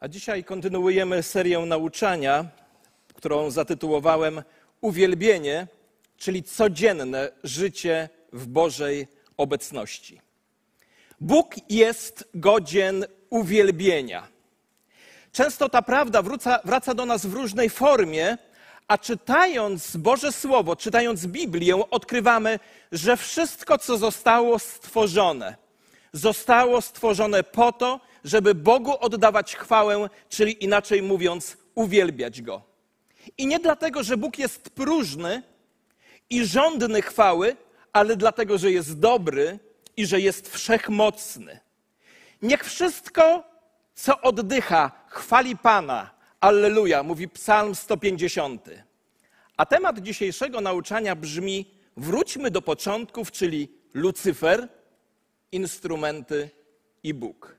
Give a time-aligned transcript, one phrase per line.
[0.00, 2.44] A dzisiaj kontynuujemy serię nauczania,
[3.14, 4.42] którą zatytułowałem
[4.80, 5.66] Uwielbienie,
[6.16, 10.20] czyli codzienne życie w Bożej obecności.
[11.20, 14.28] Bóg jest godzien uwielbienia.
[15.32, 18.38] Często ta prawda wraca, wraca do nas w różnej formie,
[18.88, 22.58] a czytając Boże Słowo, czytając Biblię, odkrywamy,
[22.92, 25.56] że wszystko, co zostało stworzone,
[26.12, 32.62] zostało stworzone po to, żeby Bogu oddawać chwałę, czyli inaczej mówiąc, uwielbiać Go.
[33.38, 35.42] I nie dlatego, że Bóg jest próżny
[36.30, 37.56] i żądny chwały,
[37.92, 39.58] ale dlatego, że jest dobry
[39.96, 41.60] i że jest wszechmocny.
[42.42, 43.44] Niech wszystko,
[43.94, 46.10] co oddycha, chwali Pana.
[46.40, 48.70] Alleluja, mówi Psalm 150.
[49.56, 54.68] A temat dzisiejszego nauczania brzmi: wróćmy do początków, czyli Lucyfer,
[55.52, 56.50] instrumenty
[57.02, 57.57] i Bóg.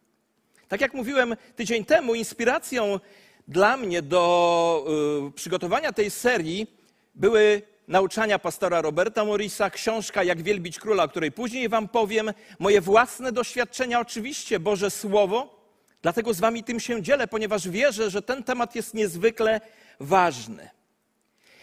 [0.69, 2.99] Tak jak mówiłem tydzień temu, inspiracją
[3.47, 4.85] dla mnie do
[5.27, 6.67] y, przygotowania tej serii
[7.15, 12.81] były nauczania pastora Roberta Morisa, książka Jak wielbić króla, o której później wam powiem, moje
[12.81, 15.65] własne doświadczenia, oczywiście Boże Słowo.
[16.01, 19.61] Dlatego z wami tym się dzielę, ponieważ wierzę, że ten temat jest niezwykle
[19.99, 20.69] ważny.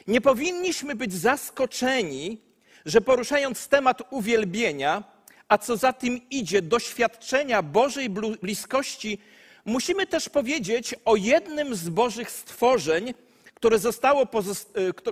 [0.07, 2.41] Nie powinniśmy być zaskoczeni,
[2.87, 5.16] że poruszając temat uwielbienia,
[5.49, 9.19] a co za tym idzie, doświadczenia Bożej bliskości,
[9.65, 13.15] musimy też powiedzieć o jednym z Bożych stworzeń,
[13.55, 14.27] które zostało,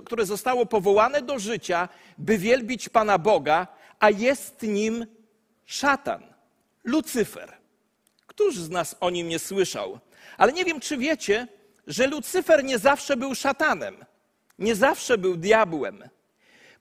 [0.05, 3.67] które zostało powołane do życia, by wielbić Pana Boga,
[3.99, 5.05] a jest nim
[5.65, 6.23] szatan,
[6.83, 7.53] Lucyfer.
[8.27, 9.99] Któż z nas o nim nie słyszał?
[10.37, 11.47] Ale nie wiem, czy wiecie,
[11.87, 14.05] że Lucyfer nie zawsze był szatanem,
[14.59, 16.03] nie zawsze był diabłem.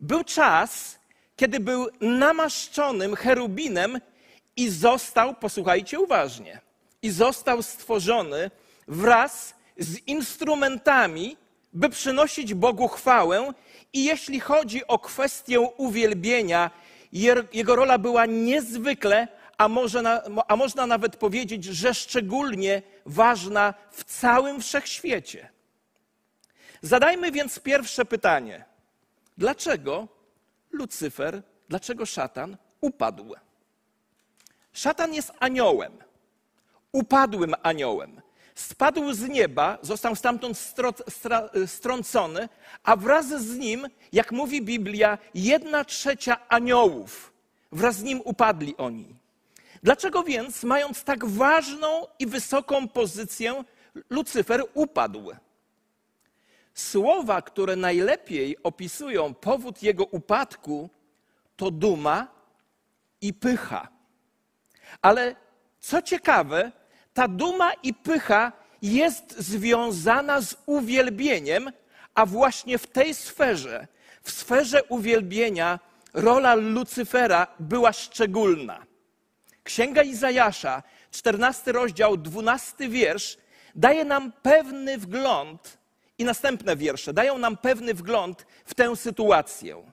[0.01, 0.99] Był czas,
[1.37, 4.01] kiedy był namaszczonym cherubinem
[4.57, 6.61] i został, posłuchajcie uważnie,
[7.03, 8.51] i został stworzony
[8.89, 11.37] wraz z instrumentami,
[11.73, 13.53] by przynosić Bogu chwałę.
[13.93, 16.71] I jeśli chodzi o kwestię uwielbienia,
[17.53, 19.29] jego rola była niezwykle,
[19.59, 25.49] a, może a można nawet powiedzieć, że szczególnie ważna w całym wszechświecie.
[26.83, 28.65] Zadajmy więc pierwsze pytanie:
[29.39, 30.09] dlaczego
[30.75, 33.35] Lucyfer, dlaczego szatan upadł?
[34.73, 35.93] Szatan jest aniołem,
[36.93, 38.21] upadłym aniołem.
[38.55, 40.75] Spadł z nieba, został stamtąd
[41.67, 42.49] strącony,
[42.83, 47.33] a wraz z nim, jak mówi Biblia, jedna trzecia aniołów.
[47.73, 49.15] Wraz z nim upadli oni.
[49.83, 53.65] Dlaczego więc, mając tak ważną i wysoką pozycję,
[54.11, 55.31] Lucyfer upadł?
[56.75, 60.91] Słowa, które najlepiej opisują powód jego upadku,
[61.57, 62.29] to duma
[63.21, 63.89] i pycha.
[65.03, 65.37] Ale
[65.81, 66.73] co ciekawe,
[67.15, 68.53] ta duma i pycha
[68.83, 71.73] jest związana z uwielbieniem,
[72.15, 73.87] a właśnie w tej sferze,
[74.23, 75.81] w sferze uwielbienia,
[76.15, 78.87] rola Lucyfera była szczególna.
[79.63, 83.39] Księga Izajasza, 14 rozdział, 12 wiersz,
[83.75, 85.79] daje nam pewny wgląd
[86.19, 89.93] i następne wiersze dają nam pewny wgląd w tę sytuację.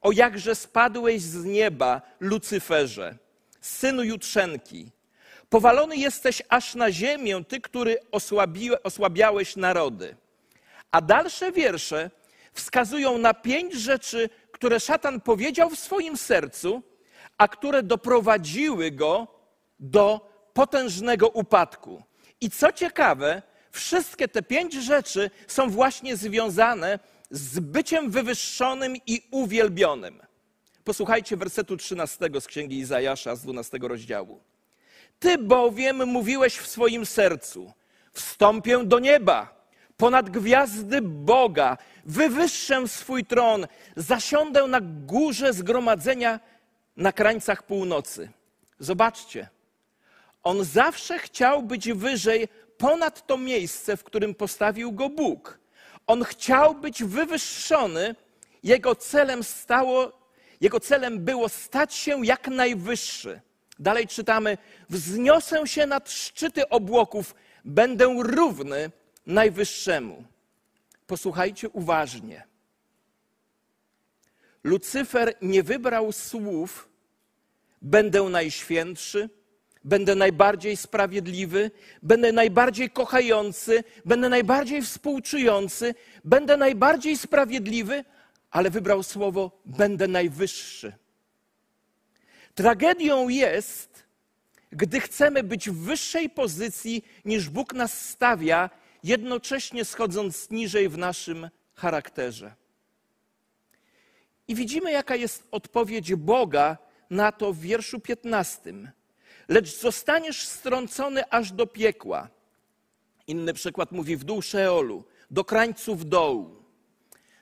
[0.00, 3.18] O jakże spadłeś z nieba, Lucyferze,
[3.60, 4.90] synu jutrzenki.
[5.48, 7.96] Powalony jesteś aż na ziemię, ty, który
[8.82, 10.16] osłabiałeś narody.
[10.90, 12.10] A dalsze wiersze
[12.52, 16.82] wskazują na pięć rzeczy, które szatan powiedział w swoim sercu,
[17.38, 19.26] a które doprowadziły go
[19.80, 22.02] do potężnego upadku.
[22.40, 23.42] I co ciekawe,
[23.74, 26.98] Wszystkie te pięć rzeczy są właśnie związane
[27.30, 30.22] z byciem wywyższonym i uwielbionym.
[30.84, 34.40] Posłuchajcie wersetu 13 z Księgi Izajasza z 12 rozdziału.
[35.18, 37.72] Ty bowiem mówiłeś w swoim sercu:
[38.12, 46.40] Wstąpię do nieba, ponad gwiazdy Boga, wywyższę swój tron, zasiądę na górze zgromadzenia
[46.96, 48.30] na krańcach północy.
[48.78, 49.48] Zobaczcie,
[50.42, 52.48] on zawsze chciał być wyżej
[52.84, 55.58] ponad to miejsce, w którym postawił go Bóg.
[56.06, 58.14] On chciał być wywyższony,
[58.62, 60.12] jego celem stało,
[60.60, 63.40] jego celem było stać się jak najwyższy.
[63.78, 64.58] Dalej czytamy:
[64.90, 68.90] Wzniosę się nad szczyty obłoków, będę równy
[69.26, 70.24] najwyższemu.
[71.06, 72.46] Posłuchajcie uważnie.
[74.64, 76.88] Lucyfer nie wybrał słów,
[77.82, 79.28] będę najświętszy,
[79.84, 81.70] będę najbardziej sprawiedliwy,
[82.02, 85.94] będę najbardziej kochający, będę najbardziej współczujący,
[86.24, 88.04] będę najbardziej sprawiedliwy,
[88.50, 90.92] ale wybrał słowo będę najwyższy.
[92.54, 94.04] Tragedią jest,
[94.72, 98.70] gdy chcemy być w wyższej pozycji niż Bóg nas stawia,
[99.02, 102.54] jednocześnie schodząc niżej w naszym charakterze.
[104.48, 106.78] I widzimy, jaka jest odpowiedź Boga
[107.10, 108.92] na to w wierszu 15.
[109.48, 112.28] Lecz zostaniesz strącony aż do piekła.
[113.26, 116.64] Inny przykład mówi w dół Szeolu, do krańców dołu.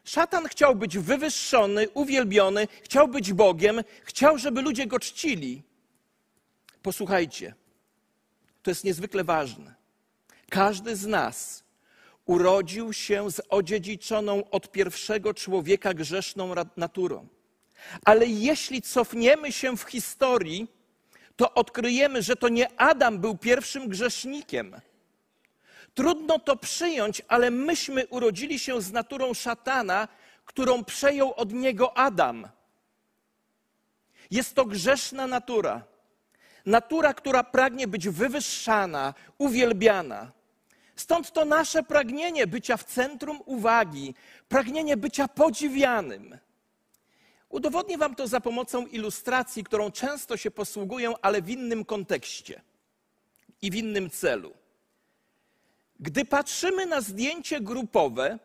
[0.05, 5.63] Szatan chciał być wywyższony, uwielbiony, chciał być Bogiem, chciał, żeby ludzie go czcili.
[6.83, 7.55] Posłuchajcie,
[8.63, 9.75] to jest niezwykle ważne.
[10.51, 11.65] Każdy z nas
[12.25, 17.29] urodził się z odziedziczoną od pierwszego człowieka grzeszną naturą.
[18.05, 20.69] Ale jeśli cofniemy się w historii,
[21.37, 24.81] to odkryjemy, że to nie Adam był pierwszym grzesznikiem.
[25.95, 30.09] Trudno to przyjąć, ale myśmy urodzili się z naturą szatana,
[30.45, 32.49] którą przejął od niego Adam.
[34.31, 35.83] Jest to grzeszna natura.
[36.67, 40.33] Natura, która pragnie być wywyższana, uwielbiana.
[40.97, 44.15] Stąd to nasze pragnienie bycia w centrum uwagi,
[44.49, 46.39] pragnienie bycia podziwianym.
[47.53, 52.63] Udowodnię Wam to za pomocą ilustracji, którą często się posługuję, ale w innym kontekście
[53.63, 54.55] i w innym celu.
[56.01, 58.39] Gdy patrzymy na zdjęcie grupowe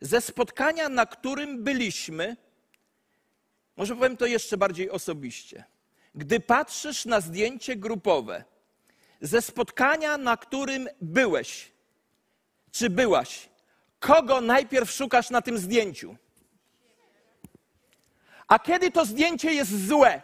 [0.00, 2.36] ze spotkania, na którym byliśmy,
[3.76, 5.64] może powiem to jeszcze bardziej osobiście.
[6.14, 8.44] Gdy patrzysz na zdjęcie grupowe
[9.20, 11.72] ze spotkania, na którym byłeś,
[12.70, 13.48] czy byłaś,
[14.00, 16.16] kogo najpierw szukasz na tym zdjęciu?
[18.48, 20.22] A kiedy to zdjęcie jest złe?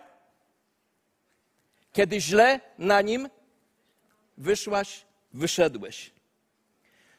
[1.92, 3.28] Kiedy źle na nim
[4.38, 6.10] wyszłaś, wyszedłeś.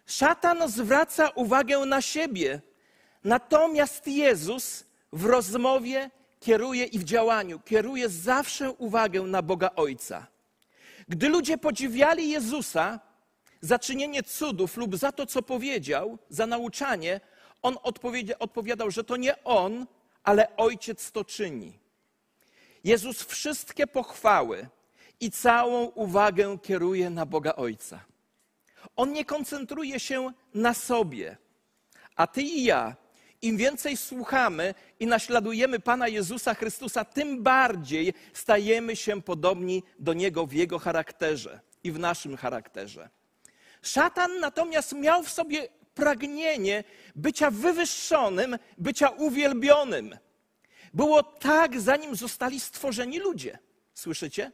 [0.06, 2.62] Szatan zwraca uwagę na siebie,
[3.24, 6.10] natomiast Jezus w rozmowie
[6.40, 10.28] kieruje i w działaniu kieruje zawsze uwagę na Boga Ojca.
[11.08, 13.00] Gdy ludzie podziwiali Jezusa
[13.62, 17.20] za czynienie cudów lub za to, co powiedział, za nauczanie,
[17.62, 17.78] on
[18.40, 19.86] odpowiadał, że to nie on,
[20.26, 21.80] ale Ojciec to czyni.
[22.84, 24.68] Jezus wszystkie pochwały
[25.20, 28.06] i całą uwagę kieruje na Boga Ojca.
[28.96, 31.38] On nie koncentruje się na sobie.
[32.16, 32.96] A ty i ja,
[33.42, 40.46] im więcej słuchamy i naśladujemy Pana Jezusa Chrystusa, tym bardziej stajemy się podobni do Niego
[40.46, 43.10] w Jego charakterze i w naszym charakterze.
[43.82, 46.84] Szatan natomiast miał w sobie pragnienie
[47.16, 50.18] bycia wywyższonym, bycia uwielbionym.
[50.94, 53.60] Było tak, zanim zostali stworzeni ludzie.
[53.94, 54.52] Słyszycie?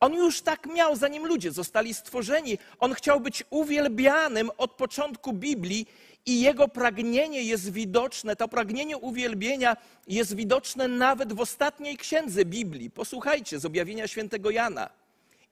[0.00, 2.58] On już tak miał, zanim ludzie zostali stworzeni.
[2.78, 5.86] On chciał być uwielbianym od początku Biblii
[6.26, 9.76] i jego pragnienie jest widoczne, to pragnienie uwielbienia
[10.06, 12.90] jest widoczne nawet w ostatniej księdze Biblii.
[12.90, 15.03] Posłuchajcie z objawienia świętego Jana.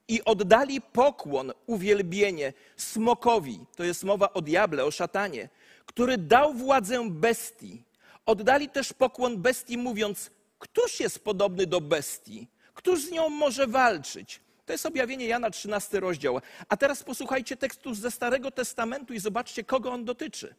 [0.09, 5.49] I oddali pokłon, uwielbienie smokowi, to jest mowa o diable, o szatanie,
[5.87, 7.85] który dał władzę bestii.
[8.27, 12.49] Oddali też pokłon bestii, mówiąc: Któż jest podobny do bestii?
[12.75, 14.41] Któż z nią może walczyć?
[14.67, 16.41] To jest objawienie Jana 13 rozdział.
[16.69, 20.55] A teraz posłuchajcie tekstu ze Starego Testamentu i zobaczcie, kogo on dotyczy.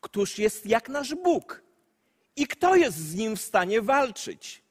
[0.00, 1.62] Któż jest jak nasz Bóg?
[2.36, 4.62] I kto jest z nim w stanie walczyć?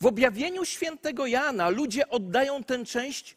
[0.00, 3.36] W objawieniu świętego Jana ludzie oddają tę część,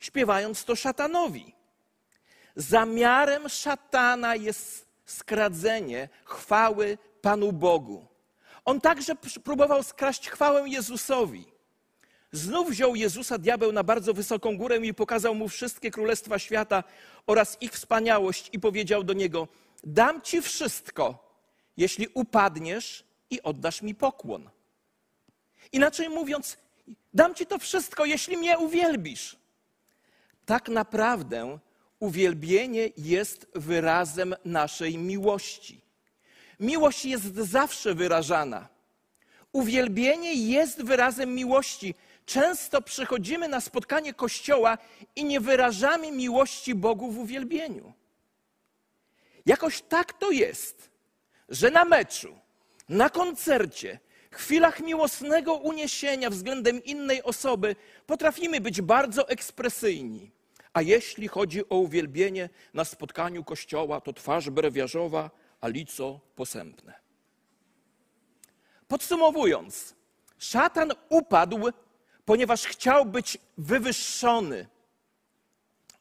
[0.00, 1.54] śpiewając to szatanowi.
[2.56, 8.06] Zamiarem szatana jest skradzenie chwały Panu Bogu.
[8.64, 9.14] On także
[9.44, 11.44] próbował skraść chwałę Jezusowi.
[12.32, 16.84] Znów wziął Jezusa diabeł na bardzo wysoką górę i pokazał mu wszystkie królestwa świata
[17.26, 19.48] oraz ich wspaniałość i powiedział do niego:
[19.84, 21.34] Dam ci wszystko,
[21.76, 24.50] jeśli upadniesz i oddasz mi pokłon.
[25.72, 26.56] Inaczej mówiąc,
[27.14, 29.36] dam ci to wszystko, jeśli mnie uwielbisz.
[30.46, 31.58] Tak naprawdę
[31.98, 35.80] uwielbienie jest wyrazem naszej miłości.
[36.60, 38.68] Miłość jest zawsze wyrażana.
[39.52, 41.94] Uwielbienie jest wyrazem miłości.
[42.26, 44.78] Często przychodzimy na spotkanie Kościoła
[45.16, 47.92] i nie wyrażamy miłości Bogu w uwielbieniu.
[49.46, 50.90] Jakoś tak to jest,
[51.48, 52.38] że na meczu,
[52.88, 53.98] na koncercie,
[54.30, 60.30] chwilach miłosnego uniesienia względem innej osoby potrafimy być bardzo ekspresyjni.
[60.72, 66.94] A jeśli chodzi o uwielbienie na spotkaniu Kościoła, to twarz brewiarzowa, a lico posępne.
[68.88, 69.94] Podsumowując,
[70.38, 71.58] szatan upadł,
[72.24, 74.66] ponieważ chciał być wywyższony.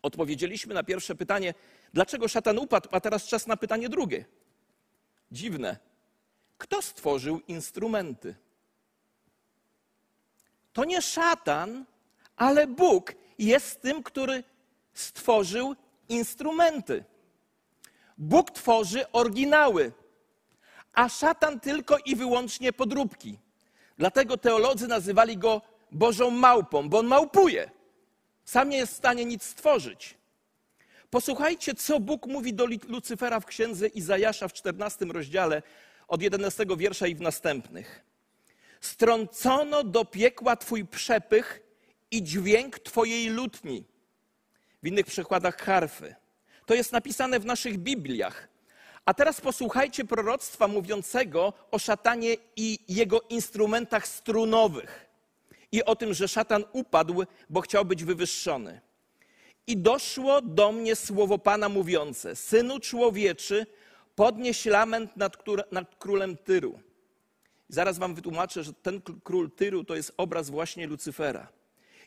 [0.01, 1.53] Odpowiedzieliśmy na pierwsze pytanie,
[1.93, 4.25] dlaczego szatan upadł, a teraz czas na pytanie drugie.
[5.31, 5.88] Dziwne.
[6.59, 8.35] Kto stworzył instrumenty?
[10.79, 11.85] to nie szatan,
[12.35, 14.43] ale Bóg jest tym, który
[14.93, 15.75] stworzył
[16.09, 17.03] instrumenty.
[18.17, 19.91] Bóg tworzy oryginały,
[20.93, 23.39] a szatan tylko i wyłącznie podróbki.
[23.97, 25.61] Dlatego teolodzy nazywali go
[25.91, 27.71] Bożą małpą, bo on małpuje.
[28.45, 30.17] Sam nie jest w stanie nic stworzyć.
[31.09, 35.61] Posłuchajcie, co Bóg mówi do Lucyfera w księdze Izajasza w 14 rozdziale
[36.09, 38.03] od 11 wiersza i w następnych.
[38.81, 41.61] Strącono do piekła Twój przepych
[42.11, 43.83] i dźwięk Twojej lutni.
[44.83, 46.15] W innych przykładach harfy.
[46.65, 48.47] To jest napisane w naszych Bibliach.
[49.05, 55.05] A teraz posłuchajcie proroctwa mówiącego o szatanie i jego instrumentach strunowych.
[55.71, 58.81] I o tym, że szatan upadł, bo chciał być wywyższony.
[59.67, 63.65] I doszło do mnie słowo Pana mówiące: Synu człowieczy,
[64.19, 65.37] podnieś lament nad,
[65.71, 66.79] nad królem Tyru.
[67.69, 71.47] Zaraz wam wytłumaczę, że ten król Tyru to jest obraz właśnie Lucyfera.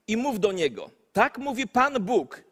[0.06, 2.42] I mów do niego: Tak mówi Pan Bóg,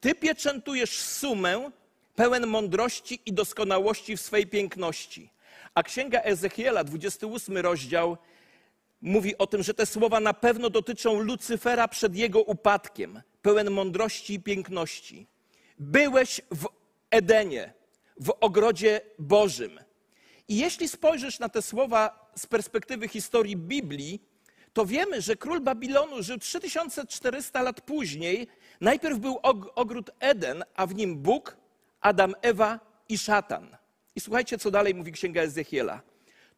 [0.00, 1.70] ty pieczętujesz sumę
[2.14, 5.30] pełen mądrości i doskonałości w swej piękności.
[5.74, 8.16] A księga Ezechiela, 28 rozdział,
[9.02, 14.34] mówi o tym, że te słowa na pewno dotyczą Lucyfera przed jego upadkiem, pełen mądrości
[14.34, 15.26] i piękności.
[15.78, 16.66] Byłeś w
[17.10, 17.77] Edenie,
[18.20, 19.80] w ogrodzie Bożym.
[20.48, 24.22] I jeśli spojrzysz na te słowa z perspektywy historii Biblii,
[24.72, 28.48] to wiemy, że król Babilonu żył 3400 lat później.
[28.80, 29.38] Najpierw był
[29.74, 31.56] ogród Eden, a w nim Bóg,
[32.00, 33.76] Adam, Ewa i szatan.
[34.16, 36.02] I słuchajcie, co dalej mówi księga Ezechiela.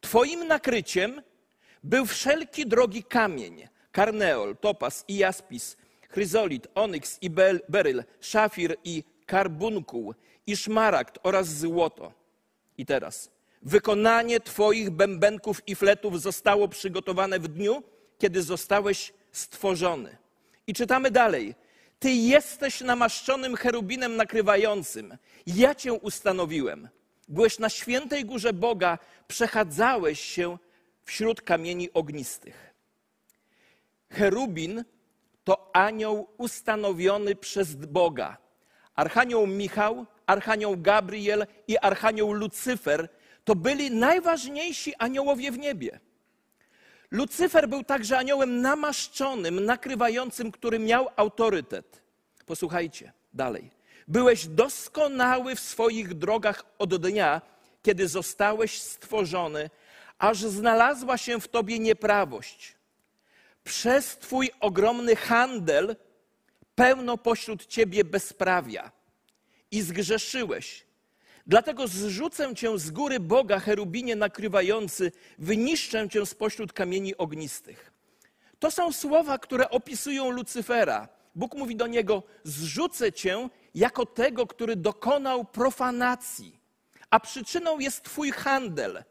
[0.01, 1.21] Twoim nakryciem
[1.83, 5.77] był wszelki drogi kamień, karneol, topas i jaspis,
[6.09, 7.29] chryzolit, onyks i
[7.69, 10.13] beryl, szafir i karbunkuł,
[10.47, 12.13] i szmaragd oraz złoto.
[12.77, 13.31] I teraz,
[13.61, 17.83] wykonanie Twoich bębenków i fletów zostało przygotowane w dniu,
[18.17, 20.17] kiedy zostałeś stworzony.
[20.67, 21.55] I czytamy dalej.
[21.99, 25.17] Ty jesteś namaszczonym cherubinem nakrywającym.
[25.47, 26.89] Ja cię ustanowiłem.
[27.27, 30.57] Byłeś na świętej górze Boga, przechadzałeś się
[31.03, 32.73] wśród kamieni ognistych.
[34.11, 34.83] Cherubin
[35.43, 38.37] to anioł ustanowiony przez Boga.
[38.95, 43.09] Archanioł Michał, Archanioł Gabriel i Archanioł Lucyfer
[43.43, 45.99] to byli najważniejsi aniołowie w niebie.
[47.11, 52.01] Lucyfer był także aniołem namaszczonym, nakrywającym, który miał autorytet.
[52.45, 53.71] Posłuchajcie dalej.
[54.07, 57.41] Byłeś doskonały w swoich drogach od dnia,
[57.83, 59.69] kiedy zostałeś stworzony,
[60.19, 62.75] aż znalazła się w tobie nieprawość.
[63.63, 65.95] Przez twój ogromny handel
[66.75, 69.00] pełno pośród ciebie bezprawia
[69.71, 70.85] i zgrzeszyłeś.
[71.47, 77.91] Dlatego zrzucę cię z góry Boga, cherubinie nakrywający, wyniszczę cię spośród kamieni ognistych.
[78.59, 81.07] To są słowa, które opisują Lucyfera.
[81.35, 86.59] Bóg mówi do niego: Zrzucę cię jako tego, który dokonał profanacji,
[87.09, 89.03] a przyczyną jest Twój handel.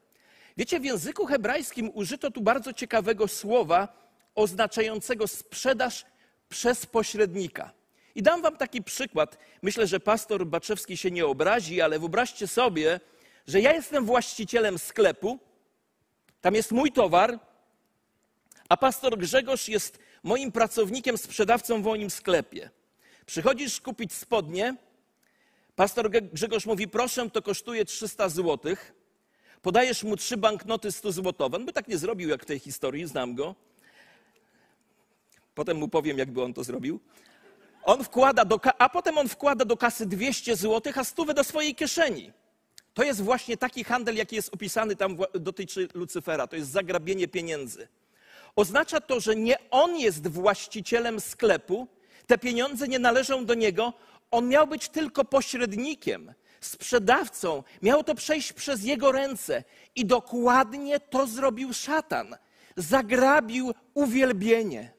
[0.57, 3.89] Wiecie, w języku hebrajskim użyto tu bardzo ciekawego słowa
[4.35, 6.05] oznaczającego sprzedaż
[6.49, 7.73] przez pośrednika.
[8.15, 9.39] I dam wam taki przykład.
[9.63, 13.01] Myślę, że pastor Baczewski się nie obrazi, ale wyobraźcie sobie,
[13.47, 15.39] że ja jestem właścicielem sklepu,
[16.41, 17.39] tam jest mój towar,
[18.69, 22.71] a pastor Grzegorz jest moim pracownikiem, sprzedawcą w moim sklepie.
[23.27, 24.77] Przychodzisz kupić spodnie,
[25.77, 28.77] pastor Grzegorz mówi, proszę, to kosztuje 300 zł.
[29.63, 31.57] Podajesz mu trzy banknoty 100 złotowe.
[31.57, 33.55] On by tak nie zrobił jak w tej historii, znam go.
[35.55, 37.01] Potem mu powiem, jakby on to zrobił.
[37.83, 41.75] On wkłada do, a potem on wkłada do kasy 200 zł, a stówę do swojej
[41.75, 42.33] kieszeni.
[42.95, 46.47] To jest właśnie taki handel, jaki jest opisany tam, dotyczy Lucyfera.
[46.47, 47.89] To jest zagrabienie pieniędzy.
[48.57, 51.87] Oznacza to, że nie on jest właścicielem sklepu,
[52.27, 53.93] te pieniądze nie należą do niego,
[54.31, 59.65] on miał być tylko pośrednikiem, sprzedawcą, miało to przejść przez jego ręce.
[59.97, 62.37] I dokładnie to zrobił szatan.
[62.77, 64.93] Zagrabił uwielbienie.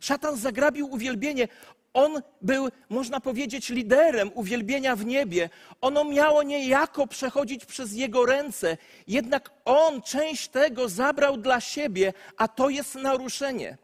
[0.00, 1.48] Szatan zagrabił uwielbienie.
[1.94, 5.50] On był, można powiedzieć, liderem uwielbienia w niebie.
[5.80, 12.48] Ono miało niejako przechodzić przez jego ręce, jednak on część tego zabrał dla siebie, a
[12.48, 13.76] to jest naruszenie.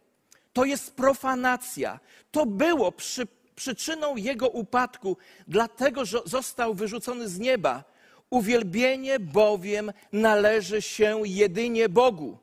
[0.53, 2.01] To jest profanacja.
[2.31, 5.17] To było przy, przyczyną jego upadku,
[5.49, 7.85] dlatego że został wyrzucony z nieba.
[8.31, 12.39] Uwielbienie bowiem należy się jedynie Bogu.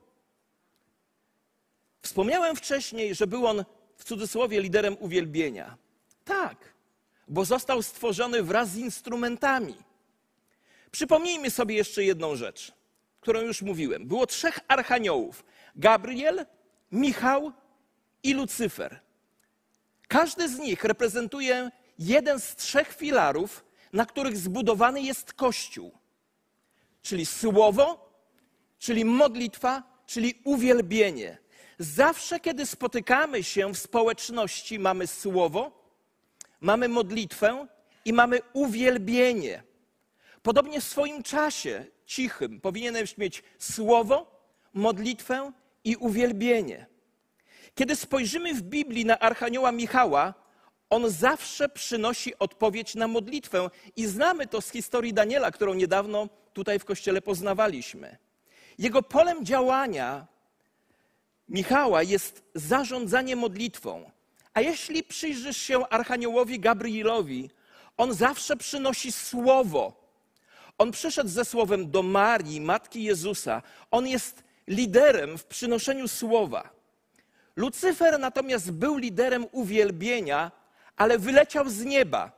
[2.02, 3.66] Wspomniałem wcześniej, że był on
[4.04, 5.78] w cudzysłowie liderem uwielbienia.
[6.26, 6.74] Tak,
[7.28, 9.76] bo został stworzony wraz z instrumentami.
[10.92, 12.72] Przypomnijmy sobie jeszcze jedną rzecz,
[13.22, 14.08] którą już mówiłem.
[14.08, 15.46] Było trzech archaniołów:
[15.76, 16.46] Gabriel,
[16.92, 17.52] Michał
[18.24, 19.00] i Lucyfer.
[20.08, 25.92] Każdy z nich reprezentuje jeden z trzech filarów, na których zbudowany jest Kościół.
[27.02, 28.10] Czyli słowo,
[28.80, 31.43] czyli modlitwa, czyli uwielbienie.
[31.80, 35.72] Zawsze, kiedy spotykamy się w społeczności, mamy słowo,
[36.62, 37.68] mamy modlitwę
[38.06, 39.64] i mamy uwielbienie.
[40.44, 44.42] Podobnie w swoim czasie cichym powinieneś mieć słowo,
[44.74, 45.52] modlitwę
[45.84, 46.86] i uwielbienie.
[47.76, 50.34] Kiedy spojrzymy w Biblii na Archanioła Michała,
[50.90, 56.80] on zawsze przynosi odpowiedź na modlitwę i znamy to z historii Daniela, którą niedawno tutaj
[56.80, 58.18] w kościele poznawaliśmy.
[58.78, 60.28] Jego polem działania
[61.50, 64.12] Michała jest zarządzanie modlitwą.
[64.54, 67.50] A jeśli przyjrzysz się Archaniołowi Gabrielowi,
[67.98, 70.04] on zawsze przynosi słowo.
[70.78, 73.62] On przyszedł ze słowem do Marii, matki Jezusa.
[73.92, 76.70] On jest liderem w przynoszeniu słowa.
[77.56, 80.52] Lucyfer natomiast był liderem uwielbienia,
[80.96, 82.32] ale wyleciał z nieba.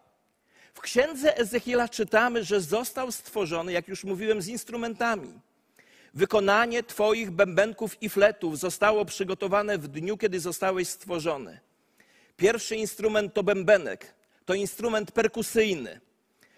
[0.73, 5.39] W księdze Ezechiela czytamy, że został stworzony, jak już mówiłem, z instrumentami.
[6.15, 11.59] Wykonanie Twoich bębenków i fletów zostało przygotowane w dniu, kiedy zostałeś stworzony.
[12.37, 15.99] Pierwszy instrument to bębenek, to instrument perkusyjny.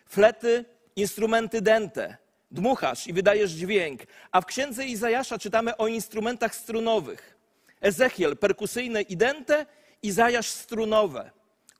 [0.05, 2.17] Flety, instrumenty dęte.
[2.51, 4.01] Dmuchasz i wydajesz dźwięk.
[4.31, 7.37] A w księdze Izajasza czytamy o instrumentach strunowych.
[7.81, 9.65] Ezechiel perkusyjne i dęte,
[10.03, 11.31] Izajasz strunowe.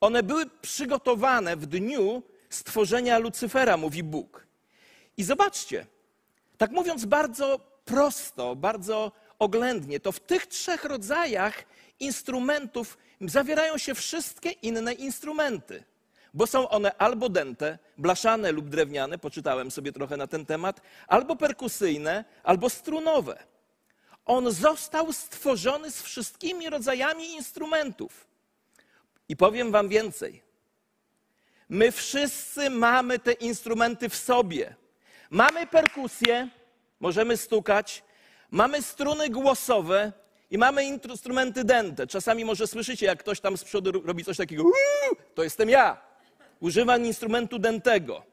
[0.02, 4.48] One były przygotowane w dniu stworzenia Lucyfera, mówi Bóg.
[5.18, 5.86] I zobaczcie,
[6.58, 11.64] tak mówiąc bardzo prosto, bardzo oględnie, to w tych trzech rodzajach
[12.00, 15.84] instrumentów zawierają się wszystkie inne instrumenty,
[16.34, 21.36] bo są one albo dęte, blaszane lub drewniane, poczytałem sobie trochę na ten temat, albo
[21.36, 23.44] perkusyjne, albo strunowe.
[24.26, 28.28] On został stworzony z wszystkimi rodzajami instrumentów.
[29.30, 30.42] I powiem Wam więcej.
[31.70, 34.76] My wszyscy mamy te instrumenty w sobie.
[35.30, 36.50] Mamy perkusję,
[37.00, 38.04] możemy stukać,
[38.52, 40.12] mamy struny głosowe
[40.52, 42.08] i mamy instrumenty dęte.
[42.08, 44.64] Czasami może słyszycie, jak ktoś tam z przodu robi coś takiego,
[45.36, 46.02] to jestem ja.
[46.60, 48.24] Używam instrumentu dętego,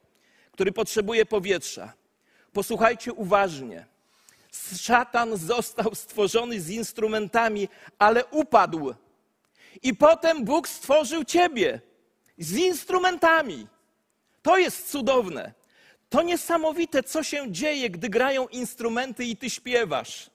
[0.53, 1.93] który potrzebuje powietrza.
[2.53, 3.87] Posłuchajcie uważnie.
[4.77, 8.95] Szatan został stworzony z instrumentami, ale upadł.
[9.83, 11.81] I potem Bóg stworzył ciebie
[12.39, 13.67] z instrumentami.
[14.43, 15.53] To jest cudowne.
[16.15, 20.31] To niesamowite, co się dzieje, gdy grają instrumenty i ty śpiewasz.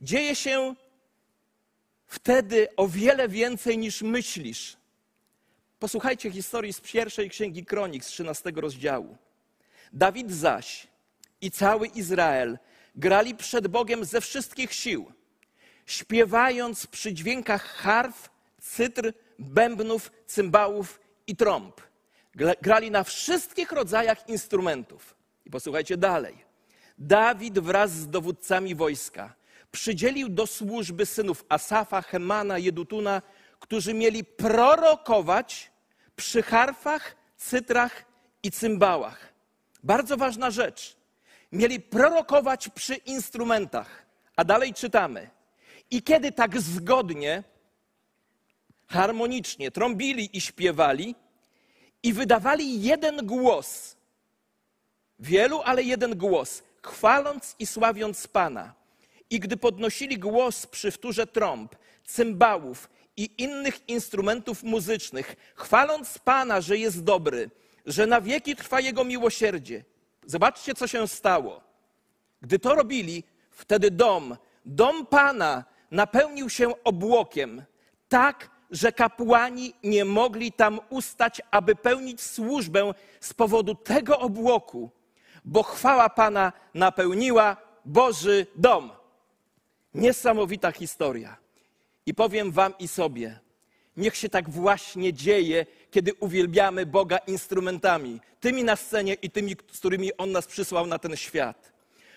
[0.00, 0.74] Dzieje się
[2.06, 4.76] wtedy o wiele więcej niż myślisz.
[5.78, 9.16] Posłuchajcie historii z pierwszej księgi Kronik z 13 rozdziału.
[9.92, 10.86] Dawid zaś
[11.40, 12.58] i cały Izrael
[12.94, 15.12] grali przed Bogiem ze wszystkich sił,
[15.86, 18.30] śpiewając przy dźwiękach harf,
[18.60, 21.85] cytr, bębnów, cymbałów i trąb.
[22.36, 25.16] Grali na wszystkich rodzajach instrumentów.
[25.44, 26.44] I posłuchajcie dalej.
[26.98, 29.34] Dawid wraz z dowódcami wojska
[29.72, 33.22] przydzielił do służby synów Asafa, Hemana, Jedutuna,
[33.60, 35.70] którzy mieli prorokować
[36.16, 38.04] przy harfach, cytrach
[38.42, 39.32] i cymbałach.
[39.84, 40.96] Bardzo ważna rzecz.
[41.52, 44.06] Mieli prorokować przy instrumentach.
[44.36, 45.30] A dalej czytamy.
[45.90, 47.44] I kiedy tak zgodnie,
[48.86, 51.14] harmonicznie trąbili i śpiewali
[52.02, 53.96] i wydawali jeden głos,
[55.18, 58.74] wielu, ale jeden głos, chwaląc i sławiąc Pana.
[59.30, 66.78] I gdy podnosili głos przy wtórze trąb, cymbałów i innych instrumentów muzycznych, chwaląc Pana, że
[66.78, 67.50] jest dobry,
[67.86, 69.84] że na wieki trwa Jego miłosierdzie.
[70.26, 71.60] Zobaczcie, co się stało.
[72.42, 77.62] Gdy to robili, wtedy dom, dom Pana napełnił się obłokiem,
[78.08, 84.90] tak, że kapłani nie mogli tam ustać, aby pełnić służbę z powodu tego obłoku,
[85.44, 88.90] bo chwała Pana napełniła Boży dom.
[89.94, 91.36] Niesamowita historia.
[92.06, 93.40] I powiem Wam i sobie,
[93.96, 99.78] niech się tak właśnie dzieje, kiedy uwielbiamy Boga instrumentami, tymi na scenie i tymi, z
[99.78, 101.75] którymi On nas przysłał na ten świat.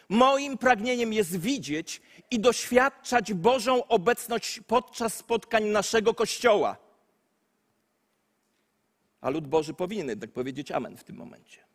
[0.09, 6.77] Moim pragnieniem jest widzieć i doświadczać Bożą obecność podczas spotkań naszego Kościoła.
[9.21, 11.69] A lud Boży powinien jednak powiedzieć Amen w tym momencie.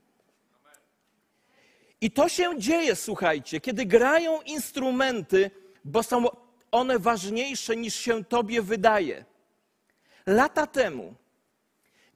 [2.01, 5.51] I to się dzieje, słuchajcie, kiedy grają instrumenty,
[5.85, 6.25] bo są
[6.71, 9.25] one ważniejsze niż się Tobie wydaje.
[10.27, 11.15] Lata temu,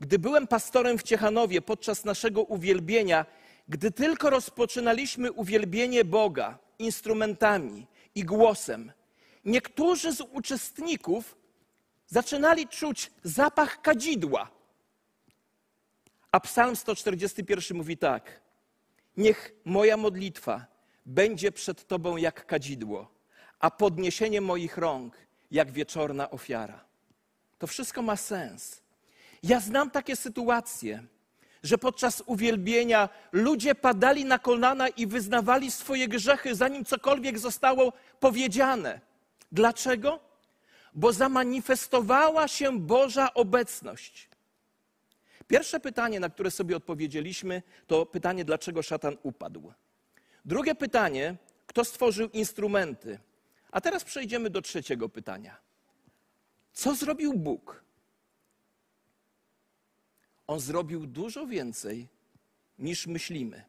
[0.01, 3.27] gdy byłem pastorem w Ciechanowie podczas naszego uwielbienia,
[3.69, 8.93] gdy tylko rozpoczynaliśmy uwielbienie Boga instrumentami i głosem,
[9.45, 11.37] niektórzy z uczestników
[12.07, 14.51] zaczynali czuć zapach kadzidła.
[16.33, 18.41] A Psalm 141 mówi tak:
[19.17, 20.67] Niech moja modlitwa
[21.07, 23.11] będzie przed Tobą jak kadzidło,
[23.59, 25.17] a podniesienie moich rąk
[25.51, 26.85] jak wieczorna ofiara.
[27.59, 28.83] To wszystko ma sens.
[29.43, 31.03] Ja znam takie sytuacje,
[31.63, 39.01] że podczas uwielbienia ludzie padali na kolana i wyznawali swoje grzechy, zanim cokolwiek zostało powiedziane.
[39.53, 40.21] Dlaczego?
[40.95, 44.29] Bo zamanifestowała się Boża obecność.
[45.47, 49.73] Pierwsze pytanie, na które sobie odpowiedzieliśmy, to pytanie, dlaczego szatan upadł.
[50.45, 53.19] Drugie pytanie, kto stworzył instrumenty?
[53.71, 55.57] A teraz przejdziemy do trzeciego pytania.
[56.73, 57.85] Co zrobił Bóg?
[60.49, 62.09] On zrobił dużo więcej
[62.79, 63.65] niż myślimy.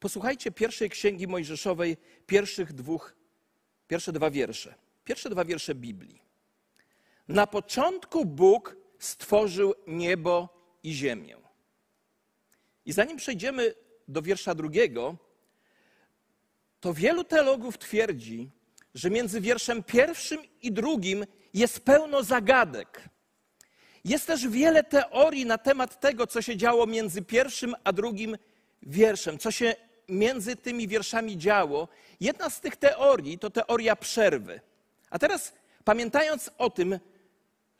[0.00, 3.16] Posłuchajcie pierwszej księgi Mojżeszowej, pierwszych dwóch,
[3.88, 4.74] pierwsze dwa wiersze.
[5.04, 6.22] Pierwsze dwa wiersze Biblii.
[7.28, 10.48] Na początku Bóg stworzył niebo
[10.82, 11.36] i ziemię.
[12.86, 13.74] I zanim przejdziemy
[14.08, 15.16] do wiersza drugiego,
[16.80, 18.50] to wielu teologów twierdzi,
[18.94, 23.08] że między wierszem pierwszym i drugim jest pełno zagadek.
[24.04, 28.38] Jest też wiele teorii na temat tego, co się działo między pierwszym a drugim
[28.82, 29.74] wierszem, co się
[30.08, 31.88] między tymi wierszami działo.
[32.20, 34.60] Jedna z tych teorii to teoria przerwy.
[35.10, 35.52] A teraz,
[35.84, 36.98] pamiętając o tym,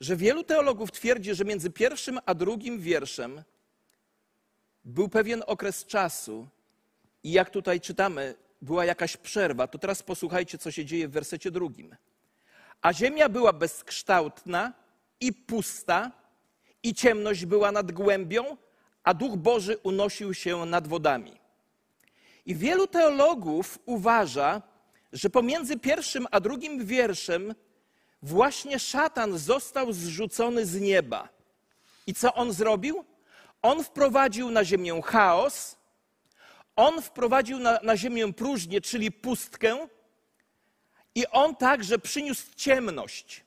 [0.00, 3.42] że wielu teologów twierdzi, że między pierwszym a drugim wierszem
[4.84, 6.48] był pewien okres czasu
[7.22, 11.50] i jak tutaj czytamy, była jakaś przerwa, to teraz posłuchajcie, co się dzieje w wersecie
[11.50, 11.96] drugim.
[12.82, 14.72] A ziemia była bezkształtna
[15.20, 16.10] i pusta,
[16.82, 18.56] i ciemność była nad głębią,
[19.02, 21.32] a duch Boży unosił się nad wodami.
[22.46, 24.62] I wielu teologów uważa,
[25.12, 27.54] że pomiędzy pierwszym a drugim wierszem
[28.22, 31.28] właśnie szatan został zrzucony z nieba.
[32.06, 33.04] I co on zrobił?
[33.62, 35.76] On wprowadził na ziemię chaos,
[36.76, 39.88] on wprowadził na, na ziemię próżnię, czyli pustkę,
[41.14, 43.44] i on także przyniósł ciemność.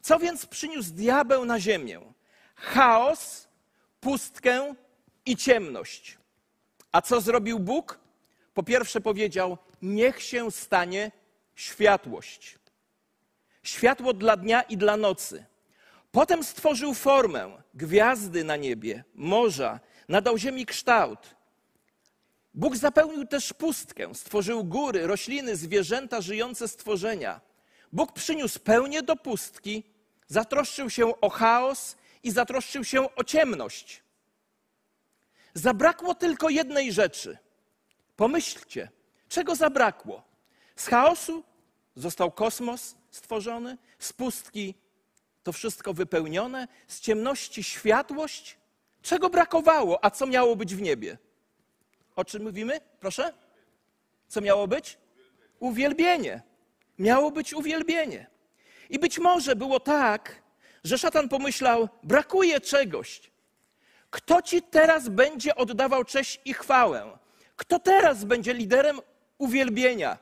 [0.00, 2.00] Co więc przyniósł diabeł na ziemię?
[2.54, 3.48] Chaos,
[4.00, 4.74] pustkę
[5.26, 6.18] i ciemność.
[6.92, 7.98] A co zrobił Bóg?
[8.54, 11.10] Po pierwsze powiedział: Niech się stanie
[11.54, 12.58] światłość.
[13.62, 15.44] Światło dla dnia i dla nocy.
[16.12, 21.18] Potem stworzył formę, gwiazdy na niebie, morza, nadał ziemi kształt.
[22.54, 27.40] Bóg zapełnił też pustkę, stworzył góry, rośliny, zwierzęta, żyjące stworzenia.
[27.92, 29.84] Bóg przyniósł pełnię do pustki,
[30.30, 34.02] zatroszczył się o chaos i zatroszczył się o ciemność.
[35.54, 37.38] Zabrakło tylko jednej rzeczy.
[38.16, 38.90] Pomyślcie,
[39.28, 40.22] czego zabrakło?
[40.76, 41.44] Z chaosu
[41.94, 44.74] został kosmos stworzony, z pustki
[45.42, 48.58] to wszystko wypełnione, z ciemności światłość.
[49.02, 51.18] Czego brakowało, a co miało być w niebie?
[52.16, 52.80] O czym mówimy?
[53.00, 53.32] Proszę?
[54.28, 54.98] Co miało być?
[55.58, 56.42] Uwielbienie.
[56.98, 58.26] Miało być uwielbienie.
[58.90, 60.42] I być może było tak,
[60.84, 63.30] że szatan pomyślał: brakuje czegoś.
[64.10, 67.18] Kto ci teraz będzie oddawał cześć i chwałę?
[67.56, 69.00] Kto teraz będzie liderem
[69.38, 70.18] uwielbienia?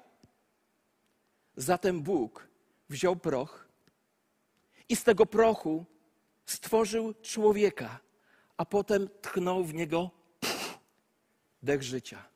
[1.57, 2.49] Zatem Bóg
[2.89, 3.69] wziął proch
[4.89, 5.85] i z tego prochu
[6.47, 8.01] stworzył człowieka,
[8.57, 10.11] a potem tchnął w niego
[11.63, 12.29] dech życia.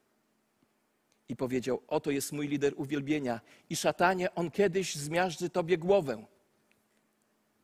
[1.33, 3.41] I powiedział: Oto jest mój lider uwielbienia.
[3.71, 6.25] I szatanie, on kiedyś zmiażdży tobie głowę.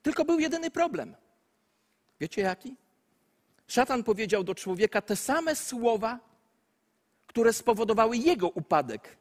[0.02, 1.16] Tylko był jedyny problem.
[2.20, 2.76] Wiecie jaki?
[3.66, 6.20] Szatan powiedział do człowieka te same słowa,
[7.26, 9.16] które spowodowały jego upadek.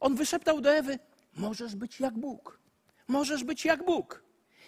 [0.00, 0.98] On wyszeptał do Ewy:
[1.34, 2.60] Możesz być jak Bóg.
[3.08, 4.22] Możesz być jak Bóg.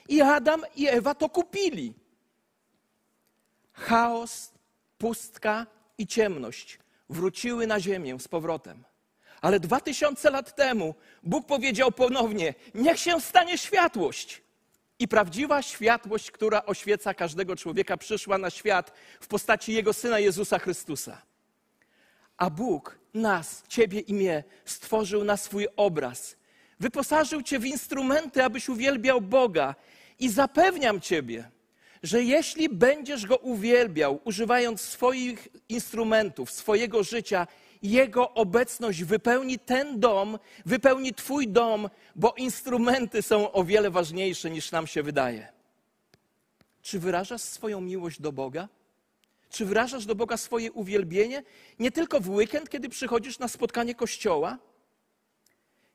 [0.09, 1.95] I Adam i Ewa to kupili.
[3.73, 4.53] Chaos,
[4.99, 5.67] pustka
[5.99, 6.79] i ciemność
[7.11, 8.85] wróciły na ziemię z powrotem.
[9.41, 14.43] Ale dwa tysiące lat temu Bóg powiedział ponownie: Niech się stanie światłość.
[14.99, 20.59] I prawdziwa światłość, która oświeca każdego człowieka, przyszła na świat w postaci Jego Syna Jezusa
[20.59, 21.23] Chrystusa.
[22.37, 26.37] A Bóg nas, Ciebie i mnie, stworzył na swój obraz.
[26.81, 29.75] Wyposażył Cię w instrumenty, abyś uwielbiał Boga.
[30.19, 31.51] I zapewniam Ciebie,
[32.03, 37.47] że jeśli będziesz Go uwielbiał, używając swoich instrumentów, swojego życia,
[37.83, 44.73] Jego obecność wypełni ten dom, wypełni Twój dom, bo instrumenty są o wiele ważniejsze niż
[44.73, 45.53] nam się wydaje.
[46.83, 48.69] Czy wyrażasz swoją miłość do Boga?
[49.51, 51.43] Czy wyrażasz do Boga swoje uwielbienie?
[51.79, 54.59] Nie tylko w weekend, kiedy przychodzisz na spotkanie kościoła?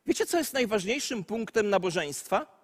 [0.06, 2.64] Wiecie, co jest najważniejszym punktem nabożeństwa?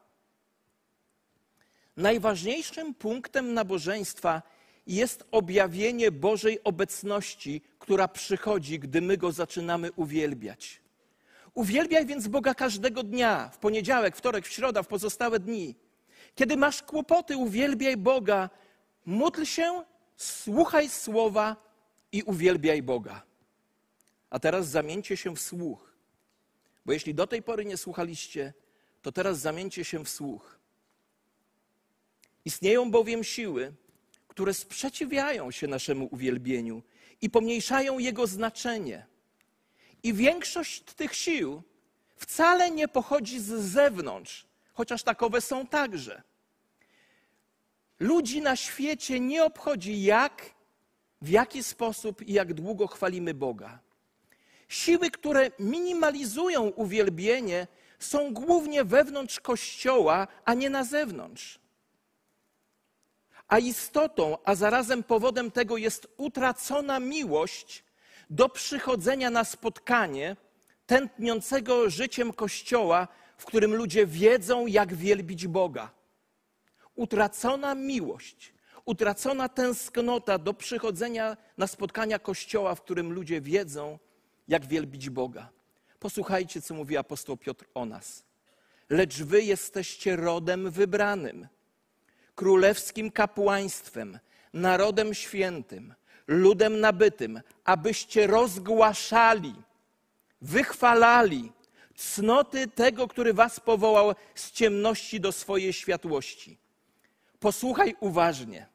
[1.98, 4.42] Najważniejszym punktem nabożeństwa
[4.90, 10.82] jest objawienie Bożej obecności, która przychodzi, gdy my go zaczynamy uwielbiać.
[11.54, 15.76] Uwielbiaj więc Boga każdego dnia, w poniedziałek, wtorek, w środę, w pozostałe dni.
[16.36, 18.50] Kiedy masz kłopoty, uwielbiaj Boga,
[19.06, 19.84] módl się,
[20.16, 21.56] słuchaj słowa
[22.12, 23.24] i uwielbiaj Boga.
[24.30, 25.94] A teraz zamieńcie się w słuch.
[26.86, 28.54] Bo jeśli do tej pory nie słuchaliście,
[29.02, 30.60] to teraz zamieńcie się w słuch.
[32.46, 33.74] Istnieją bowiem siły,
[34.40, 36.84] które sprzeciwiają się naszemu uwielbieniu
[37.22, 39.06] i pomniejszają jego znaczenie.
[40.04, 41.62] I większość tych sił
[42.16, 46.22] wcale nie pochodzi z zewnątrz, chociaż takowe są także.
[48.00, 50.54] Ludzi na świecie nie obchodzi, jak,
[51.22, 53.80] w jaki sposób i jak długo chwalimy Boga.
[54.68, 57.68] Siły, które minimalizują uwielbienie,
[58.00, 61.59] są głównie wewnątrz kościoła, a nie na zewnątrz.
[63.50, 67.84] A istotą, a zarazem powodem tego jest utracona miłość
[68.30, 70.36] do przychodzenia na spotkanie
[70.86, 73.08] tętniącego życiem kościoła,
[73.38, 75.92] w którym ludzie wiedzą, jak wielbić Boga.
[76.96, 78.54] Utracona miłość,
[78.86, 84.00] utracona tęsknota do przychodzenia na spotkania kościoła, w którym ludzie wiedzą,
[84.48, 85.50] jak wielbić Boga.
[86.00, 88.26] Posłuchajcie, co mówi apostoł Piotr o nas.
[88.90, 91.48] Lecz wy jesteście rodem wybranym,
[92.40, 94.20] królewskim kapłaństwem,
[94.54, 95.94] narodem świętym,
[96.28, 99.54] ludem nabytym, abyście rozgłaszali,
[100.42, 101.52] wychwalali
[101.96, 106.58] cnoty tego, który was powołał z ciemności do swojej światłości.
[107.40, 108.68] Posłuchaj uważnie.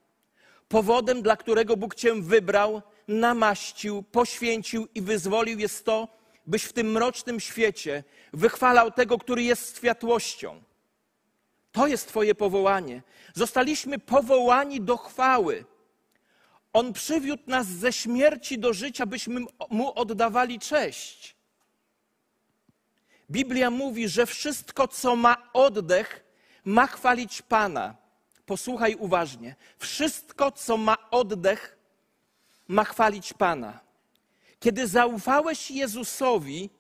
[0.69, 6.09] Powodem, dla którego Bóg cię wybrał, namaścił, poświęcił i wyzwolił jest to,
[6.47, 10.63] byś w tym mrocznym świecie wychwalał tego, który jest światłością.
[11.75, 13.03] To jest Twoje powołanie.
[13.35, 15.65] Zostaliśmy powołani do chwały.
[16.73, 21.37] On przywiódł nas ze śmierci do życia, byśmy mu oddawali cześć.
[23.31, 26.25] Biblia mówi, że wszystko, co ma oddech,
[26.65, 27.95] ma chwalić Pana.
[28.47, 29.57] Posłuchaj uważnie.
[29.79, 31.79] Wszystko, co ma oddech,
[32.69, 33.81] ma chwalić Pana.
[34.61, 36.71] Kiedy zaufałeś Jezusowi,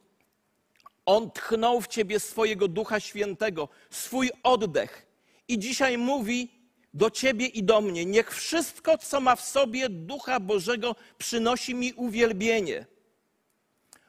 [1.06, 5.06] On tchnął w ciebie swojego Ducha Świętego, swój oddech.
[5.48, 6.50] I dzisiaj mówi
[6.94, 11.92] do ciebie i do mnie: Niech wszystko, co ma w sobie Ducha Bożego, przynosi mi
[11.92, 12.86] uwielbienie.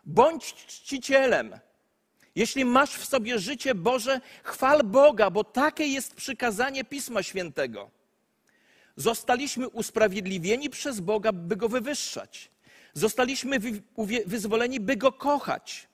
[0.05, 1.59] Bądź czcicielem.
[2.35, 7.91] Jeśli masz w sobie życie Boże, chwal Boga, bo takie jest przykazanie Pisma Świętego.
[8.95, 12.51] Zostaliśmy usprawiedliwieni przez Boga, by Go wywyższać.
[12.93, 13.59] Zostaliśmy
[14.25, 15.87] wyzwoleni, by Go kochać.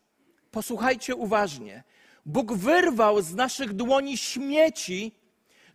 [0.51, 1.83] Posłuchajcie uważnie.
[2.25, 5.11] Bóg wyrwał z naszych dłoni śmieci,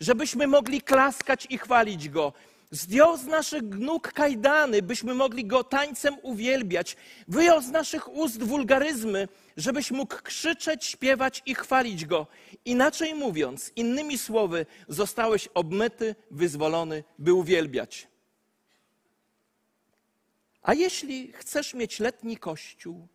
[0.01, 2.33] żebyśmy mogli klaskać i chwalić Go.
[2.71, 6.97] Zdjął z naszych nóg kajdany, byśmy mogli Go tańcem uwielbiać.
[7.29, 12.27] Wyjął z naszych ust wulgaryzmy, żebyś mógł krzyczeć, śpiewać i chwalić Go.
[12.65, 18.09] Inaczej mówiąc, innymi słowy, zostałeś obmyty, wyzwolony, by uwielbiać.
[20.63, 23.09] A jeśli chcesz mieć letni kościół,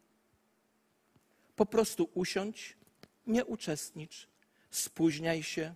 [1.61, 2.77] po prostu usiądź,
[3.27, 4.27] nie uczestnicz,
[4.71, 5.75] spóźniaj się.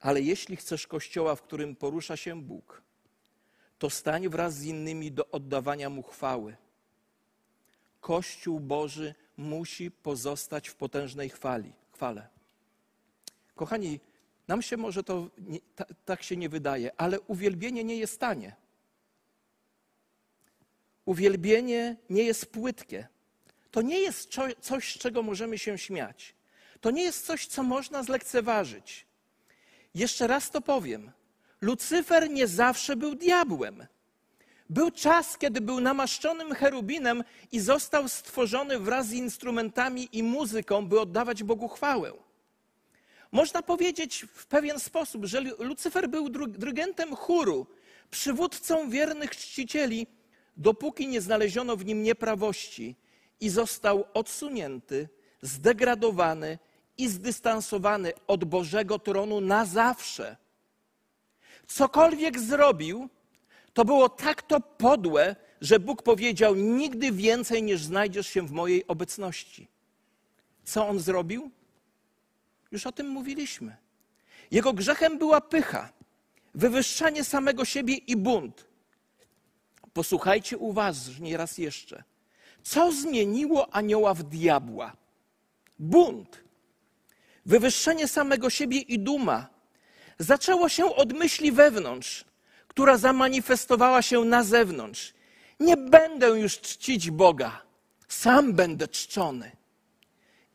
[0.00, 2.82] Ale jeśli chcesz kościoła, w którym porusza się Bóg,
[3.78, 6.56] to stań wraz z innymi do oddawania Mu chwały.
[8.00, 12.28] Kościół Boży musi pozostać w potężnej chwali, chwale.
[13.54, 14.00] Kochani,
[14.48, 15.30] nam się może to
[16.04, 18.56] tak się nie wydaje, ale uwielbienie nie jest tanie.
[21.04, 23.08] Uwielbienie nie jest płytkie.
[23.70, 26.34] To nie jest coś, z czego możemy się śmiać.
[26.80, 29.06] To nie jest coś, co można zlekceważyć.
[29.94, 31.10] Jeszcze raz to powiem.
[31.60, 33.86] Lucyfer nie zawsze był diabłem.
[34.70, 41.00] Był czas, kiedy był namaszczonym cherubinem i został stworzony wraz z instrumentami i muzyką, by
[41.00, 42.12] oddawać Bogu chwałę.
[43.32, 47.66] Można powiedzieć w pewien sposób, że Lucyfer był drygentem chóru,
[48.10, 50.06] przywódcą wiernych czcicieli,
[50.56, 52.96] dopóki nie znaleziono w nim nieprawości
[53.40, 55.08] i został odsunięty,
[55.42, 56.58] zdegradowany
[56.98, 60.36] i zdystansowany od Bożego tronu na zawsze.
[61.66, 63.08] Cokolwiek zrobił,
[63.72, 68.86] to było tak to podłe, że Bóg powiedział: Nigdy więcej niż znajdziesz się w mojej
[68.86, 69.68] obecności.
[70.64, 71.50] Co on zrobił?
[72.70, 73.76] Już o tym mówiliśmy.
[74.50, 75.92] Jego grzechem była pycha,
[76.54, 78.69] wywyższanie samego siebie i bunt.
[79.92, 82.04] Posłuchajcie uważnie raz jeszcze.
[82.62, 84.92] Co zmieniło anioła w diabła?
[85.78, 86.40] Bunt.
[87.46, 89.48] wywyższenie samego siebie i duma
[90.18, 92.24] zaczęło się od myśli wewnątrz,
[92.68, 95.14] która zamanifestowała się na zewnątrz.
[95.60, 97.62] Nie będę już czcić Boga,
[98.08, 99.50] sam będę czczony.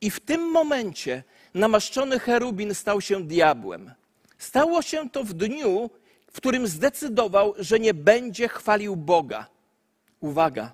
[0.02, 3.92] I w tym momencie namaszczony cherubin stał się diabłem.
[4.38, 5.90] Stało się to w dniu,
[6.36, 9.48] w którym zdecydował, że nie będzie chwalił Boga.
[10.20, 10.74] Uwaga,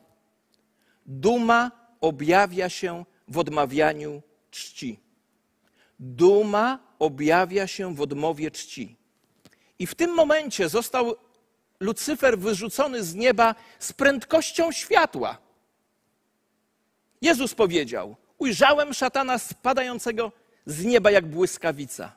[1.05, 1.71] duma
[2.01, 4.21] objawia się w odmawianiu
[4.51, 4.99] czci.
[5.99, 8.95] Duma objawia się w odmowie czci.
[9.79, 11.15] I w tym momencie został
[11.79, 15.37] Lucyfer wyrzucony z nieba z prędkością światła.
[17.21, 20.31] Jezus powiedział: Ujrzałem szatana spadającego
[20.65, 22.15] z nieba jak błyskawica.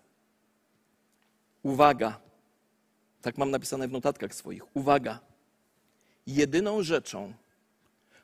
[1.62, 2.23] Uwaga,
[3.24, 4.76] tak mam napisane w notatkach swoich.
[4.76, 5.20] Uwaga,
[6.26, 7.32] jedyną rzeczą,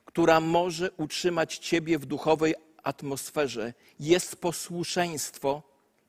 [0.05, 5.63] która może utrzymać Ciebie w duchowej atmosferze, jest posłuszeństwo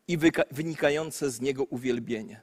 [0.08, 0.18] i
[0.52, 2.42] wynikające z niego uwielbienie.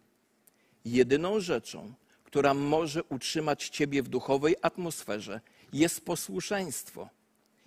[0.85, 1.93] Jedyną rzeczą,
[2.25, 5.41] która może utrzymać Ciebie w duchowej atmosferze,
[5.73, 7.09] jest posłuszeństwo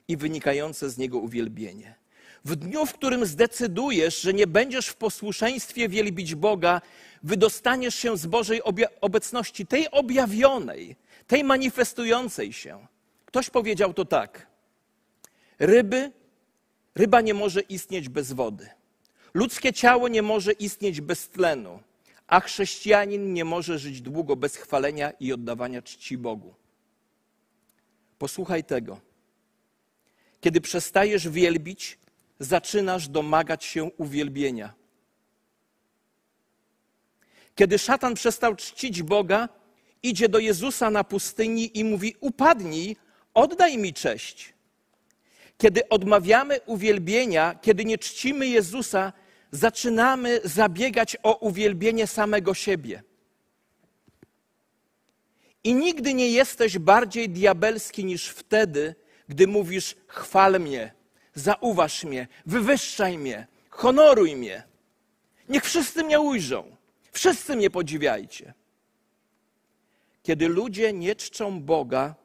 [0.08, 2.01] i wynikające z niego uwielbienie.
[2.46, 6.82] W dniu, w którym zdecydujesz, że nie będziesz w posłuszeństwie wielbić Boga,
[7.24, 8.62] wydostaniesz się z Bożej
[9.02, 10.96] obecności, tej objawionej,
[11.28, 12.88] tej manifestującej się.
[13.26, 14.48] Ktoś powiedział to tak.
[15.60, 16.12] Ryby,
[16.96, 18.70] ryba nie może istnieć bez wody.
[19.34, 21.80] Ludzkie ciało nie może istnieć bez tlenu,
[22.28, 26.54] a chrześcijanin nie może żyć długo bez chwalenia i oddawania czci Bogu.
[28.18, 29.00] Posłuchaj tego.
[30.42, 31.98] Kiedy przestajesz wielbić,
[32.42, 34.74] zaczynasz domagać się uwielbienia.
[37.56, 39.50] Kiedy szatan przestał czcić Boga,
[40.04, 42.96] idzie do Jezusa na pustyni i mówi: Upadnij,
[43.34, 44.54] oddaj mi cześć.
[45.58, 49.14] Kiedy odmawiamy uwielbienia, kiedy nie czcimy Jezusa,
[49.52, 53.04] zaczynamy zabiegać o uwielbienie samego siebie.
[55.64, 58.96] I nigdy nie jesteś bardziej diabelski niż wtedy,
[59.30, 61.01] gdy mówisz: chwal mnie,
[61.34, 64.64] zauważ mnie, wywyższaj mnie, honoruj mnie.
[65.50, 66.76] Niech wszyscy mnie ujrzą,
[67.12, 68.54] wszyscy mnie podziwiajcie.
[70.24, 72.16] Kiedy ludzie nie czczą Boga,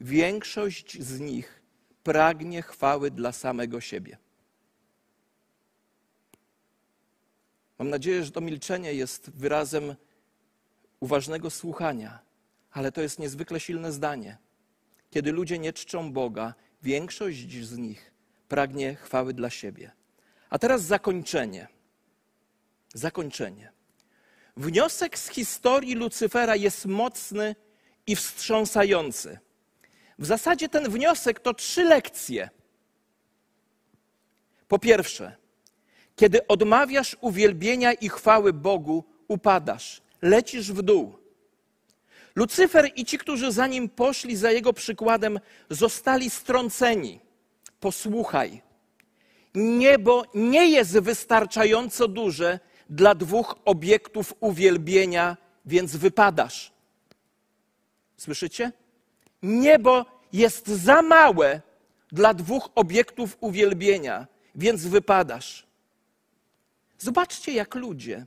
[0.00, 1.62] większość z nich
[2.02, 4.18] pragnie chwały dla samego siebie.
[7.78, 9.94] Mam nadzieję, że to milczenie jest wyrazem
[11.00, 12.18] uważnego słuchania,
[12.70, 14.38] ale to jest niezwykle silne zdanie.
[15.10, 18.12] Kiedy ludzie nie czczą Boga, większość z nich
[18.50, 19.92] pragnie chwały dla siebie.
[20.50, 21.68] A teraz zakończenie.
[22.94, 23.72] Zakończenie.
[24.56, 27.56] Wniosek z historii Lucyfera jest mocny
[28.06, 29.38] i wstrząsający.
[30.18, 32.50] W zasadzie ten wniosek to trzy lekcje.
[34.68, 35.36] Po pierwsze,
[36.16, 41.18] kiedy odmawiasz uwielbienia i chwały Bogu, upadasz, lecisz w dół.
[42.34, 47.29] Lucyfer i ci, którzy za nim poszli, za jego przykładem, zostali strąceni.
[47.80, 48.62] Posłuchaj,
[49.54, 52.58] niebo nie jest wystarczająco duże
[52.90, 56.72] dla dwóch obiektów uwielbienia, więc wypadasz.
[58.16, 58.72] Słyszycie?
[59.42, 61.60] Niebo jest za małe
[62.12, 65.66] dla dwóch obiektów uwielbienia, więc wypadasz.
[66.98, 68.26] Zobaczcie, jak ludzie,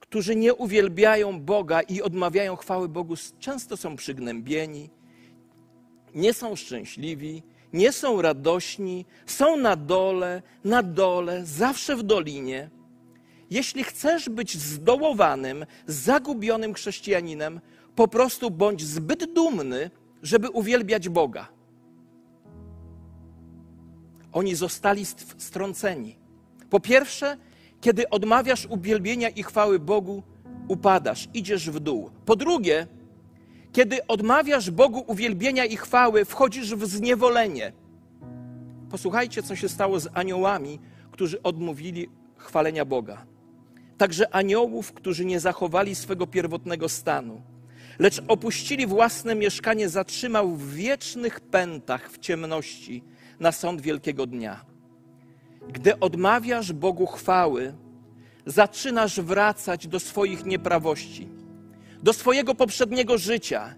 [0.00, 4.90] którzy nie uwielbiają Boga i odmawiają chwały Bogu, często są przygnębieni,
[6.14, 7.42] nie są szczęśliwi,
[7.76, 12.70] nie są radośni, są na dole, na dole, zawsze w dolinie.
[13.50, 17.60] Jeśli chcesz być zdołowanym, zagubionym chrześcijaninem,
[17.94, 19.90] po prostu bądź zbyt dumny,
[20.22, 21.48] żeby uwielbiać Boga.
[24.32, 25.06] Oni zostali
[25.38, 26.16] strąceni.
[26.70, 27.36] Po pierwsze,
[27.80, 30.22] kiedy odmawiasz uwielbienia i chwały Bogu,
[30.68, 32.10] upadasz, idziesz w dół.
[32.24, 32.86] Po drugie,
[33.76, 37.72] kiedy odmawiasz Bogu uwielbienia i chwały, wchodzisz w zniewolenie.
[38.90, 40.78] Posłuchajcie, co się stało z aniołami,
[41.10, 43.26] którzy odmówili chwalenia Boga.
[43.98, 47.42] Także aniołów, którzy nie zachowali swego pierwotnego stanu,
[47.98, 53.04] lecz opuścili własne mieszkanie, zatrzymał w wiecznych pętach w ciemności
[53.40, 54.64] na sąd wielkiego dnia.
[55.72, 57.74] Gdy odmawiasz Bogu chwały,
[58.46, 61.35] zaczynasz wracać do swoich nieprawości,
[62.06, 63.74] do swojego poprzedniego życia.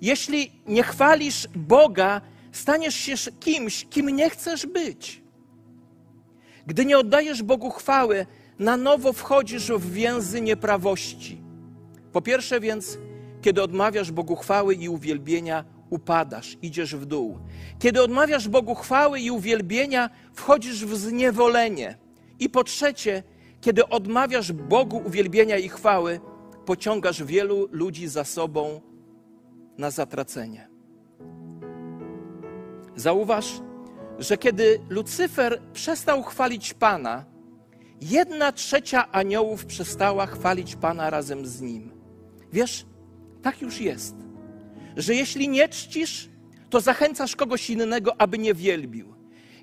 [0.00, 2.20] Jeśli nie chwalisz Boga,
[2.52, 5.22] staniesz się kimś, kim nie chcesz być.
[6.66, 8.26] Gdy nie oddajesz Bogu chwały,
[8.58, 11.42] na nowo wchodzisz w więzy nieprawości.
[12.12, 12.98] Po pierwsze więc,
[13.42, 17.38] kiedy odmawiasz Bogu chwały i uwielbienia, upadasz, idziesz w dół.
[17.78, 21.98] Kiedy odmawiasz Bogu chwały i uwielbienia, wchodzisz w zniewolenie.
[22.38, 23.22] I po trzecie,
[23.60, 26.20] Kiedy odmawiasz Bogu uwielbienia i chwały,
[26.66, 28.80] pociągasz wielu ludzi za sobą
[29.78, 30.68] na zatracenie.
[32.96, 33.60] Zauważ,
[34.18, 37.24] że kiedy Lucyfer przestał chwalić Pana,
[38.00, 41.92] jedna trzecia aniołów przestała chwalić Pana razem z nim.
[42.52, 42.86] Wiesz,
[43.42, 44.14] tak już jest,
[44.96, 46.28] że jeśli nie czcisz,
[46.70, 49.14] to zachęcasz kogoś innego, aby nie wielbił.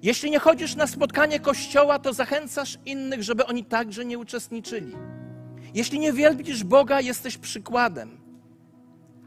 [0.04, 4.94] Jeśli nie chodzisz na spotkanie kościoła, to zachęcasz innych, żeby oni także nie uczestniczyli.
[5.78, 8.18] Jeśli nie wielbisz Boga, jesteś przykładem.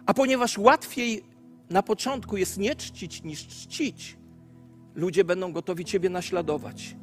[0.07, 1.25] A ponieważ łatwiej
[1.71, 4.17] na początku jest nie czcić niż czcić,
[4.95, 6.97] ludzie będą gotowi Ciebie naśladować.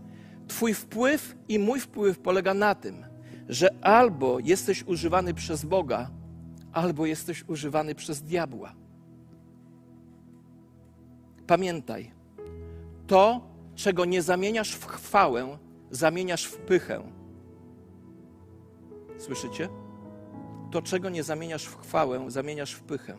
[0.48, 3.06] Twój wpływ i mój wpływ polega na tym,
[3.50, 6.10] że albo jesteś używany przez Boga,
[6.72, 8.74] albo jesteś używany przez diabła.
[11.48, 12.12] Pamiętaj,
[13.08, 13.42] to,
[13.76, 15.58] czego nie zamieniasz w chwałę,
[15.92, 17.27] zamieniasz w pychę.
[19.18, 19.70] Słyszycie?
[20.72, 23.18] To, czego nie zamieniasz w chwałę, zamieniasz w pychę.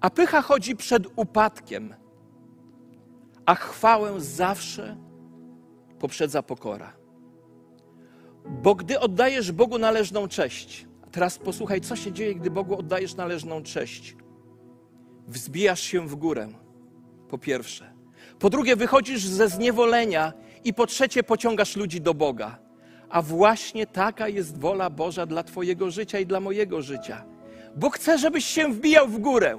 [0.00, 1.94] A pycha chodzi przed upadkiem,
[3.46, 4.96] a chwałę zawsze
[5.98, 6.92] poprzedza pokora.
[8.48, 13.62] Bo gdy oddajesz Bogu należną cześć, teraz posłuchaj, co się dzieje, gdy Bogu oddajesz należną
[13.62, 14.16] cześć.
[15.28, 16.48] Wzbijasz się w górę,
[17.28, 17.92] po pierwsze.
[18.38, 20.32] Po drugie, wychodzisz ze zniewolenia
[20.64, 22.67] i po trzecie, pociągasz ludzi do Boga.
[23.10, 27.24] A właśnie taka jest wola Boża dla Twojego życia i dla mojego życia.
[27.76, 29.58] Bóg chce, żebyś się wbijał w górę.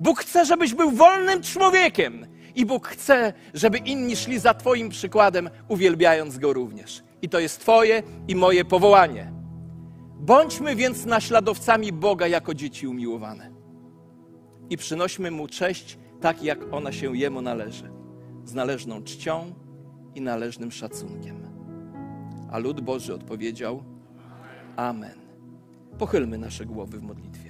[0.00, 2.26] Bóg chce, żebyś był wolnym człowiekiem.
[2.54, 7.02] I Bóg chce, żeby inni szli za Twoim przykładem, uwielbiając Go również.
[7.22, 9.32] I to jest Twoje i moje powołanie.
[10.20, 13.50] Bądźmy więc naśladowcami Boga jako dzieci umiłowane.
[14.70, 17.90] I przynośmy Mu cześć tak, jak ona się Jemu należy.
[18.44, 19.54] Z należną czcią
[20.14, 21.47] i należnym szacunkiem.
[22.50, 23.82] A lud Boży odpowiedział:
[24.76, 25.18] Amen.
[25.98, 27.47] Pochylmy nasze głowy w modlitwie.